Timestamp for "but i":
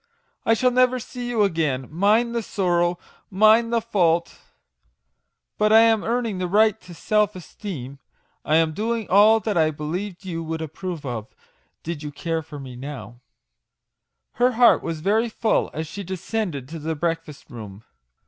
5.59-5.81